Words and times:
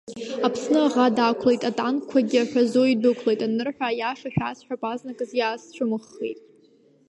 Аԥсны 0.45 0.79
аӷа 0.85 1.15
дақәлеит, 1.15 1.61
атанкқәагьы 1.69 2.41
ҳәазо 2.49 2.83
идәықәлеит 2.91 3.41
анырҳәа, 3.47 3.87
аиаша 3.89 4.29
шәасҳәап 4.35 4.81
азныказы 4.91 5.35
иаасцәымӷхеит. 5.37 6.39